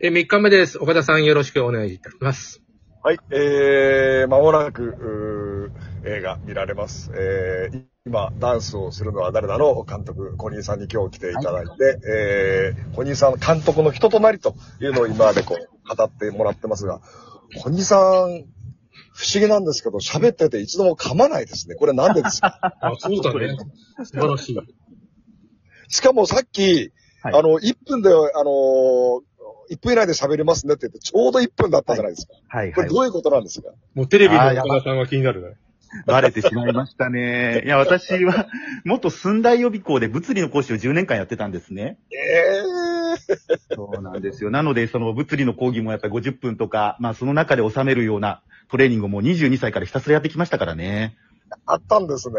[0.00, 0.78] え、3日目です。
[0.78, 2.60] 岡田さんよろしくお願いいたします。
[3.02, 7.12] はい、えー、間もなく、うー映画見られます。
[7.14, 11.72] えー、今、ダンスをするのは誰だの監督、小西さんに今日来ていただいて、
[12.08, 17.00] えー、小西さん、監督の人となりというのを今までこう、語ってもらってますが、
[17.58, 18.00] 小西さん、
[19.16, 21.76] 不思議なんですけど、喋ってて一度も噛まないですね。
[21.76, 22.58] これなんでですか？
[22.82, 23.56] あ、そうだね。
[24.04, 24.58] 素晴らしい。
[25.88, 26.90] しかもさっき、
[27.22, 28.12] はいあの、1分で、あ
[28.44, 29.22] の
[29.70, 32.34] 1分以内で喋りますねって言って、ちょうど1分だったじゃないですか。
[32.48, 33.00] はいはいこれど。
[33.00, 33.70] ういうことなんですか？
[33.94, 35.56] もうテレビの岡田さんが気になるね。
[36.06, 37.62] バレてしまいましたね。
[37.64, 38.48] いや、私は、
[38.84, 41.98] 元寸大予備校で物理の講師を10年間やってたんですね。
[42.10, 44.50] ええそうなんですよ。
[44.50, 51.16] なので、その物理の講義もやっぱり50分とか、まあその中で収めるようなトレーニングをもう22歳からひたすらやってきましたからね。
[51.66, 52.36] あったんですね。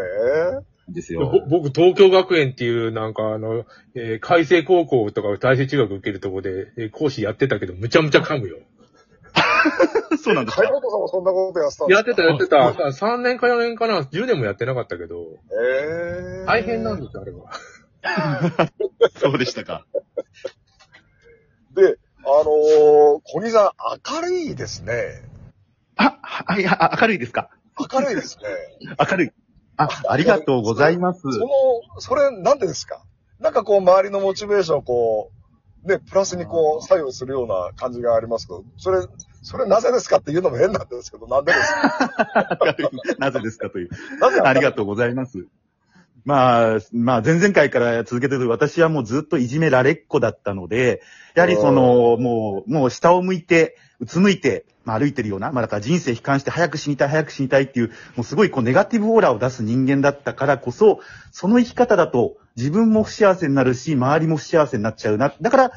[0.88, 8.58] ですぼ僕、東京学園っていう、なんかあの、えー海星高校とか大成中学受けるとこで、えー講師やってたけど、むちゃむちゃ噛むよ。
[10.22, 10.62] そうなんですか？
[10.62, 12.22] 海本さんもそんなことやってたんですか？
[12.22, 12.92] やってた、やってた。
[12.92, 17.50] さ3年か4年かな、10年もやってなかったけど、ええ大変なんですよ、あれは。
[19.18, 19.84] そうでしたか。
[21.74, 25.22] で、あのー、小西さん、明るいですね。
[25.96, 27.50] あ、はい、あ明るいですか？
[27.92, 28.44] 明るいですね。
[29.10, 29.30] 明るい。
[29.76, 31.20] あ、ありがとうございます。
[31.20, 33.02] その、それ、なんでですか？
[33.40, 35.30] なんかこう、周りのモチベーションをこ
[35.84, 39.06] う、ね、プラスにこう、作用するような感じがありますけど、それ、
[39.42, 42.58] それなぜですかっていうのも変なんですけど、なんでですか？
[43.18, 43.90] なぜですかという。
[44.20, 45.46] なぜありがとうございます。
[46.26, 51.00] まあ、まあ、前々回から続けてる私はもうずっといじめられっ子だったので、
[51.36, 60.98] やはりその、もう、もう下を向いて、うつむいて、まあ歩いてるような、まあだから人生悲観して早く死にたい、早く死にたいっていう、もうすごいこうネガティブオーラを出す人間だったからこそ、
[61.30, 65.32] その生き方だと自分も不幸せになるし、周りも不幸せになっちゃうな。
[65.40, 65.72] だから、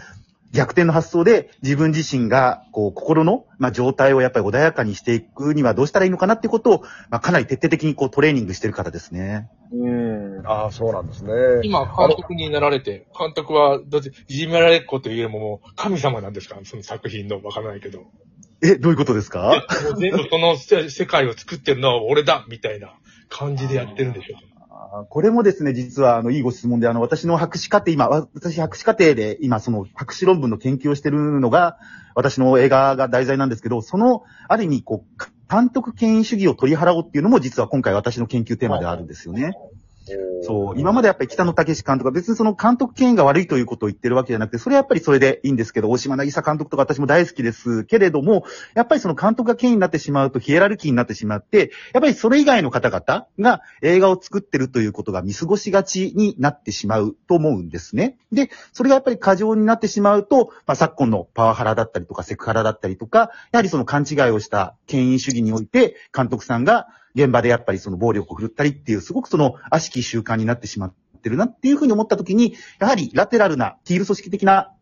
[0.51, 9.47] 逆転の発想で自分自身が、こう、心の、まあ、状態をやっぱり穏やかにしていくにはどうしたらいいのかなってことを、まあ、かなり徹底的にこう、トレーニングしてる方ですね。
[9.71, 10.47] うん。
[10.47, 11.31] ああ、そうなんですね。
[11.63, 18.05] 今、監督になられて、監督は、どっち、いじめられっ子というよりももう、神様なんですかその作品の、わからないけど。
[18.63, 19.65] え、どういうことですか？
[19.99, 22.93] 全部その世世界を作ってるのは俺だみたいな
[23.29, 24.35] 感じでやってるんでしょ
[24.91, 31.77] あこれもですね、実は、あの、いいご質問で、あの、私の博士課程、今、私博士課程で、今、その、博士論文の研究をしてるのが、
[32.15, 39.53] 私の映画が題材なんですけど、その、ある意味、こう、監督権威主義を取り払おうっていうのも、実は今回私の研究テーマであるんですよね。
[40.41, 58.17] そう、今までやっぱり北野武監督は別にその監督権威が悪いということを言ってるわけじゃなくて、それはやっぱりそれでいいんですけど、大島渚監督とか私も大好きですけれども、やっぱりその監督が権威になってしまうとヒエラルキーになってしまって、やっぱりそれ以外の方々が映画を作ってるということが見過ごしがちになってしまうと思うんですね。
[58.31, 66.87] で、それがやっぱり過剰になってしまうと、まあ、昨今のパワハラだったりとかセクハラだったりとか、やはりその勘違いをした権威主義において、監督さんが
[67.23, 74.73] 現場でやっぱりその暴力を振るったりっていう、すごくその悪しき習慣になってしまってるなっていうふうに思ったときに、やはりラテラルな、ティール組織的な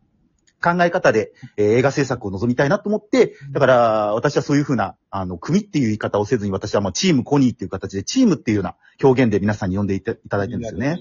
[0.62, 10.98] 考え方で、えー映画制作を望みたいなと思って、だから私はそういうふうな、あの、組っていう言い方をせずに、私はもうチームコニーっていう形で、チームっていうような表現で皆さんに呼んでいただいてるんですよね。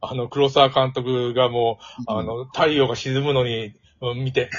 [0.00, 4.50] あの、黒沢監督がもう、あの、太陽が沈むのに、うん見て、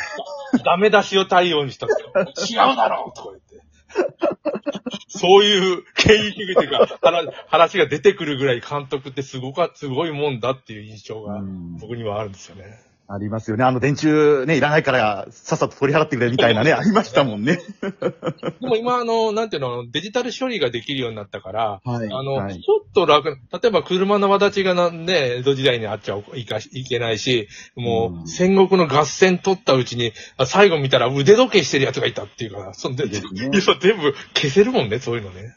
[0.66, 1.86] ダメ出しを太陽にした。
[1.86, 3.67] 違うだろうとか言って。
[5.08, 12.87] そういう権威主義というか、話話が出てくるぐらい監督ってすごか、すごいもんだっていう印象がうん僕にはあるんですよね。
[13.10, 13.64] ありますよね。
[13.64, 17.60] あの、電柱ね、いらないから、さっさと取り払ってくれみたいなね、 ありましたもんね。
[18.60, 35.56] でも今、あの、なんていうの、デジタル処理ができるようになったから、はいあの、はいちょっと楽、例えば車の輪立ちがなんね、江戸時代にあっちゃいかいけないし、もう戦国の合戦取ったうちに、あ最後見たら腕時計してる奴がいたっていうから、そんで、ね全部消せるもんね、そういうのね。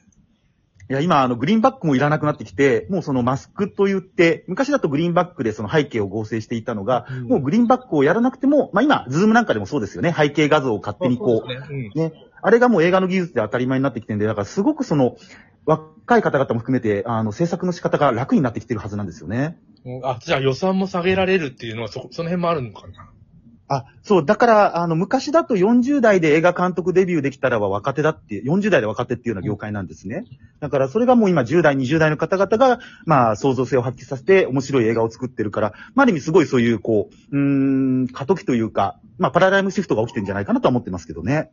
[0.91, 10.13] いや、今、あの、グリーンバックもいらなくなってきて、もうそのマスクと言って、昔だとグリーンバックでその背景を合成していたのが、うんもうグリーンバックをやらなくても、まあ今、ズームなんかでもそうですよね。
[10.13, 11.61] 背景画像を勝手にこう、ね。
[11.71, 15.17] うんね、あれがもう映画の技術で当たり前になってきてるんで、だからすごくその、
[15.65, 19.59] 若い方々も含めて、あの、制作の仕方が楽になってきてるはずなんですよね。
[19.85, 23.13] うんあ、じゃあ予算も下げられるっていうのはそ、その辺もあるのかな？
[23.73, 30.25] あ、そう、だから、あの、昔だと40代で映画監督デビューできたらは若手だって、40代で若手っていうような業界なんですね。
[30.59, 41.53] だから、それがもう今10代、20代の方々が、まあ、創造性を発揮させて面白い映画を作ってるから、まあ、ある意味すごいそういう、こう、うん、過渡期というか、まあ、パラダイムシフトが起きてるんじゃないかなとは思ってますけどね。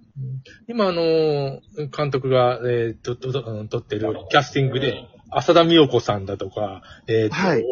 [0.67, 1.61] 今、あの、
[1.95, 7.65] 監督が、えー、と、と、と撮ってるキャスティングで、浅田美代子さんだとか、えっ、と、はい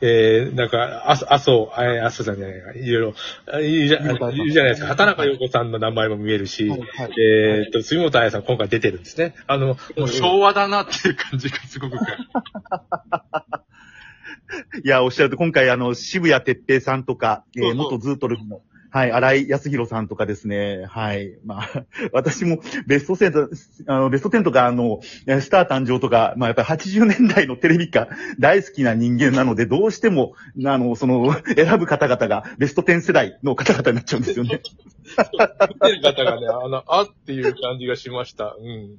[0.00, 3.14] えー、なんか、あ、麻生、えー、麻生さんじゃないか、いろいろ、
[3.52, 4.02] あいるじゃい
[4.36, 4.88] るじゃないですか。
[4.88, 9.34] 畑中陽子さんの名前も見えるし、はいはいえっ、と、杉本彩さん今回出てるんですね。
[9.46, 11.96] あの、もう昭和だなっていう感じがすごく。
[14.84, 18.62] いや、おっしゃると、今回、あの、渋谷哲平さんとか、えー、元ズートルフの、
[18.92, 21.38] はい、荒井康弘さんとかですね、はい。
[21.44, 22.58] まあ、 私も
[22.88, 28.08] ベスト10と、あの、ベスト10とか、あの、スター誕生とか、まあ、やっぱり80年代のテレビ化
[28.40, 30.34] 大好きな人間なので、どうしても、
[30.64, 34.60] あの、その、選ぶ方々がベスト10世代の方々になっちゃうんですよね。
[35.10, 38.56] 見てる方がね、あの、あっていう感じがしました。
[38.58, 38.96] うん。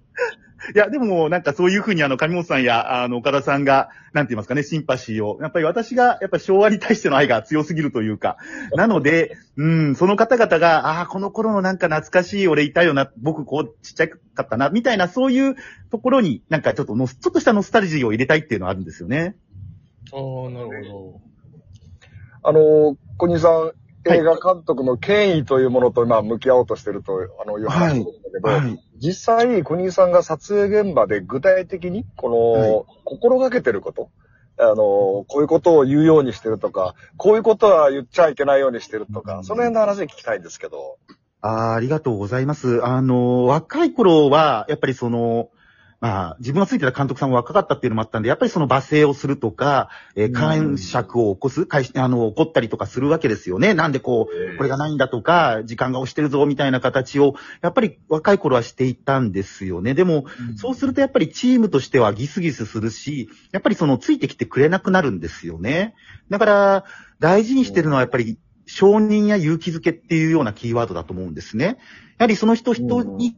[0.75, 8.37] いや、でも、なんかそういうふうにあの、上本さんや、あの、岡田さんが、なんて言いますかね、シンパシーを、やっぱり私が、やっぱり昭和に対しての愛が強すぎるというか、
[8.75, 15.55] なので、うん、その方々が、ああ、この頃のなんか懐かしい俺いたよな、僕こうちっちゃかったな、みたいな、そういう
[15.89, 19.35] ところに、なんかちょっとの、ちょっとしたノスタルジーを入れたいっていうのはあるんですよね。
[20.13, 21.21] ああ、なるほど。
[22.43, 23.71] あの、小西さん、
[24.05, 28.79] 映画監督の権威というものと、まあ、向き合おうとしてると、あの、いう話なんだけど、はい。
[28.97, 34.09] 実際、小西さんが撮影現場で具体的に、この、はい心がけてること、
[34.57, 40.97] あの、こういうことを言うようにしてるとか、こういうことは言っちゃいけないようにしてるとか、その辺の話聞きたいんですけど。
[41.41, 42.85] あーありがとうございます。
[42.85, 45.49] あの、若い頃は、やっぱりその、
[46.01, 53.75] まあ、自分がついてた監督さんも若かったっていうのもあったんで、やっぱりその罵声をするとか、えーうん感触を起こす、かいあの、起こったりとかするわけですよね。
[53.75, 59.93] なんでこう、これがないんだとか、時間が押してるぞ、みたいな形を、やっぱり若い頃はしていたんですよね。
[59.93, 60.25] でも、
[60.57, 65.93] そうするとやっぱりチームとしてはギスギスするし、やっぱりそのついてきてくれなくなるんですよね。
[66.31, 66.85] だから、
[67.19, 71.77] 大事にしてるのはやっぱり、承認や勇気づけっていうようなキーワードだと思うんですね。
[72.17, 72.87] やはりその人人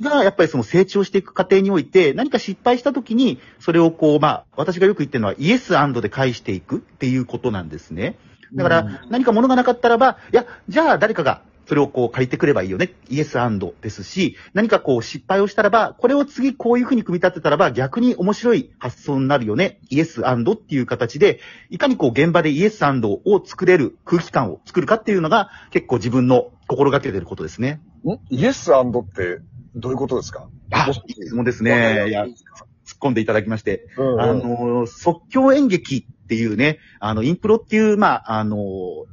[0.02, 8.18] が、やっぱりその成長していく過程において、何か失敗した時に、それをこう、まあ、私がよく言ってるのは、イエスで返していくっていうことなんですね。
[8.54, 12.94] だから、何か物がなかったらば、いや、じゃあ誰かがそれをこう借りてくればいいよね。
[13.10, 13.38] イエス
[13.82, 19.80] ですし、何かこう失敗をしたらば、これを次こういうふうに組み立てたらば逆に面白い発想になるよね。
[19.90, 21.40] イエスっていう形で、
[21.70, 27.82] いかにこう現場でイエスを作れる空気感を作るかっていうのが結構自分の心がけてることですね。
[28.06, 28.18] ん？
[28.30, 28.76] イエスっ
[29.14, 29.40] て
[29.76, 30.50] どういうことですか？
[30.72, 30.94] あ、いい
[31.26, 32.28] 質問ですね。
[32.86, 33.88] 突っ込んでいただきまして。
[33.98, 38.58] うんうんあの、即興演劇っていうね、あの、インプロっていう、まあ、あの、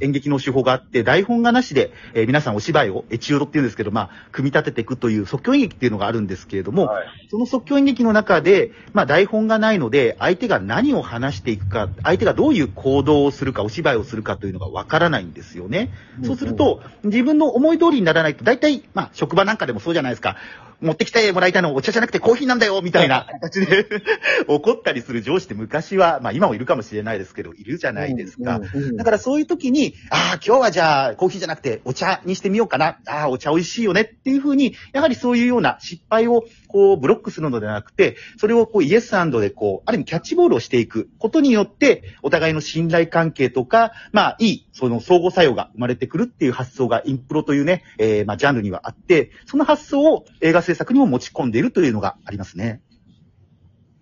[0.00, 15.90] 演劇の手法があって、台本がなしで、えー皆さんお芝居を、エチュードっていうんですけど、まあ、組み立てていくという即興演劇っていうのがあるんですけれども、はいその即興演劇の中で、まあ、台本がないので、相手が何を話していくか、相手がどういう行動をするか、お芝居をするかというのがわからないんですよね。
[16.25, 20.37] そうすると、自分の思い通りにならないと、大体、まあ、職場なんかでもそうじゃないですか。
[20.81, 23.87] 持ってきてもらいたいのはお茶じゃなくてコーヒーなんだよみたいな形で
[24.49, 28.56] 怒ったりする上司って昔は、まあ今もいるかもしれないですけど、いるじゃないですか。
[28.56, 32.99] うんうんだからそういう時に、ああ、今日はじゃあコーヒーじゃなくてお茶にしてみようかな。
[33.06, 52.81] ああ、お茶美味しいよねっていうふうに、やはりそういうような失敗をこうブロックするのではなくて、それをこうイエスでこう、ある意味キャッチボールをしていくことによって、お互いの信頼関係とか、まあいい、その相互作用が生まれてくるっていう発想がインプロというね、えー、まあジャンルにはあって、その発想を映画制作にも持ち込んでいるというのがありますね。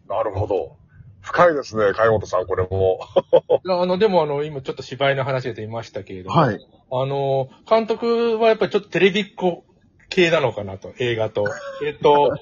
[0.08, 0.76] なるほど。
[1.20, 3.00] 深いですね、貝本さん、これも。
[3.64, 3.82] ど。
[3.82, 6.58] あの、でもあの、今ちょっと芝居の話で言いましたけれども、はい。
[6.90, 9.64] あの、監督はやっぱりちょっとテレビっ子
[10.10, 11.44] 系なのかなと、映画と。
[11.84, 12.34] えっと、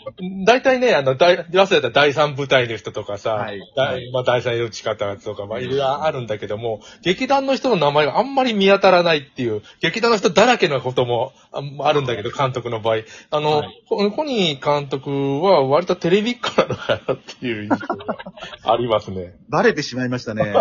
[0.47, 12.99] 大体ね、あの、大、早稲田第三部隊の人とかさ、はい第まあ、第三命方とか、まあ、いろいろあるんだけども、劇団の人の名前があんまり見当たらないっていう、劇団の人だらけのこともああるんだけど、監督の場合。
[13.31, 15.11] あの、はいココニー監督
[15.43, 18.17] は割とテレビっ子なのかなっていう印象が
[18.65, 19.35] ありますね。
[19.49, 20.53] バレてしまいましたね。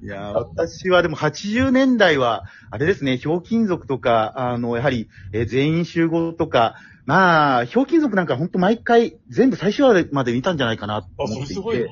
[0.00, 11.88] いやー、私はでも80年代は、あれですね、ひょうきん族とか、あの、やはり、えー全員集合とか、まあ、ひょうきん族なんか本当毎回、全部最初話まで見たんじゃないかなとあ、そ思っていれすごいね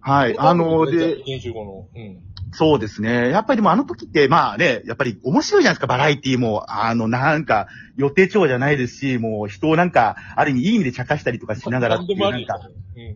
[0.00, 0.36] はい。
[0.38, 1.88] あの、で、研修後の。
[1.94, 2.22] うん。
[2.52, 3.30] そうですね。
[3.30, 6.64] やっぱりでもあの時って、まあね、やっぱり面白いじゃないですか、バラエティも。
[6.68, 12.72] あの、なんか、予定調じゃないですし、もう人をなんか、ある意味いい意味で茶化したりとかしながらっていう、なん。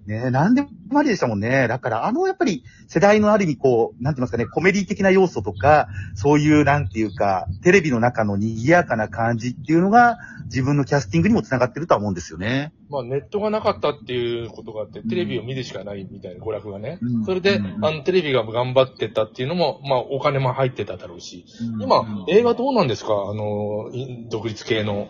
[0.07, 1.69] ねなんでもありでしたもんね。
[1.69, 12.73] だから、あの、やっぱり、世代のある意味、こう、なんて言いますかね、コメディ的な要素とか、そういう、なんていうか、テレビの中の賑やかな感じっていうのが、自分のキャスティングにも繋がってるとは思うんですよね。
[12.91, 16.99] まあ、ネットがなかったっていうことがあって、テレビを見るしかないみたいな娯楽がね。
[17.01, 21.45] うんそれで、うんあの、テレビが頑張ってたっていうのも、まあ、お金も入ってただろうし。
[21.81, 23.13] 今うん、映画どうなんですか？
[23.13, 25.09] あの、い独立系の。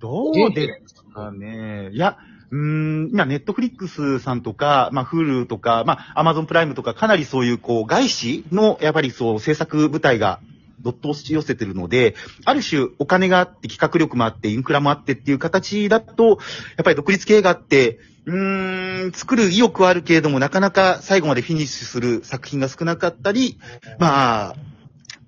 [0.00, 1.90] どうですかね？
[1.92, 2.18] いや、
[2.50, 10.40] うーん、今、ネットフリックスさんとか、まあ、フールとか、まあ、アマゾンプライムとか、かなりそういう、こう、外資の、やっぱりそう、制作部隊が、
[10.80, 12.14] どっと押し寄せてるので、
[12.44, 16.36] ある種、お金があって、企画力もあって、インフラもあってっていう形だと、やっ
[16.84, 23.58] ぱり独立系があって、うーん、作る意欲はあるけれども、なかなか最後までフィニッシュする作品が少なかったり、
[23.98, 24.56] まあ、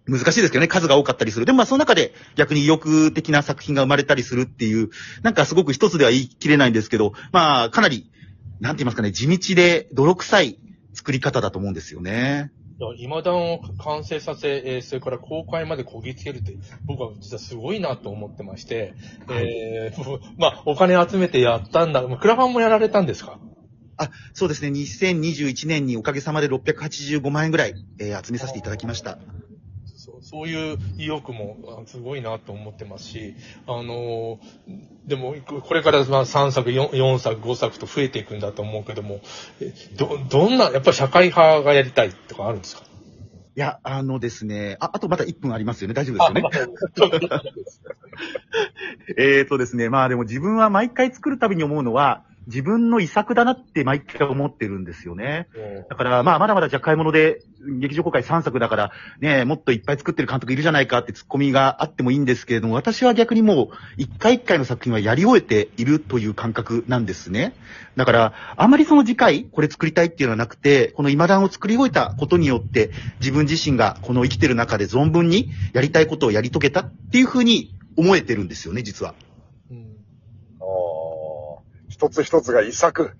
[0.08, 1.46] 難しいですけどね、数が多かったりする。
[1.46, 4.90] でもまあその中で逆に意欲的な作品が生まれたりするっていう、
[5.22, 8.08] なんかすごく一つでは言い切れないんですけど、まあかなり、
[8.60, 10.58] なんて言いますかね、地道で泥臭い
[10.94, 12.52] 作り方だと思うんですよね。
[12.98, 18.94] 今段を完成させ、えーそれから公開までこぎつけるって、僕は実はすごいなと思ってまして、
[19.30, 22.06] えーまあ、お金集めてやったんだ。
[22.06, 23.38] まあクラファンもやられたんですか？
[23.96, 29.18] あ、そうですね、2021年におかげさまで685万円ぐらい、えー集めさせていただきました。
[30.28, 33.34] そういう意欲もあすごいなと思ってますし、
[33.68, 34.38] あのー
[35.06, 39.20] でも、これからまあ3作4、4作、5作と増えていくんだと思うけども、
[39.60, 42.82] えど、どんな、やっぱり社会派がやりたいとかあるんですか？
[42.82, 47.30] いや、あのですね、あ、あとまだ1分ありますよね、大丈夫ですよね。
[49.16, 55.48] えーとですね、まあでも自分は毎回作るたびに思うのは、自分の遺作だなって毎回思ってるんですよね。
[55.90, 57.42] だから、まあ、まだまだじゃあ買い物で、
[57.80, 67.54] 劇場公開3作だから、ね、もっといっぱい作ってる監督いるじゃないかってツッコミがあってもいいんですけれども、私は逆にもう、一回一回の作品はやり終えているという感覚なんですね。
[67.96, 79.14] だから、あんまりその次回、これ作りたいっていうのはなくて、この今段を作り終えたことによって、自分自身がこの生きてる中で存分にやりたいことをやり遂げたっていうふうに思えてるんですよね、実は。
[81.96, 83.16] 一つ一つが一作。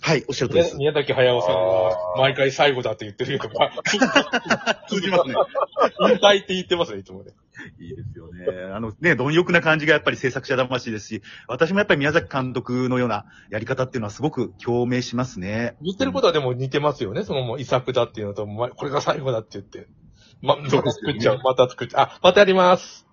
[0.00, 0.76] はい、おっしゃるとりです。
[0.76, 3.72] 宮崎駿さんは毎回最後だって言ってるとか、
[4.88, 5.34] 通じますね。
[6.08, 7.32] 引退って言ってますね、いつもね。
[7.80, 8.46] いいですよね。
[8.72, 15.74] あのね、貪欲な感じがやっぱり制作者魂ですし、私もやっぱり宮崎監督のようなやり方っていうのはすごく共鳴しますね。
[15.82, 17.24] 言ってることはでも似てますよね。
[17.24, 19.88] そのもう遺作だっていうのと、まこれが最後だって言って。
[20.42, 21.40] ま、どこ作っちゃう。
[21.42, 22.06] また作っちゃう。
[22.06, 23.07] あ、またやります。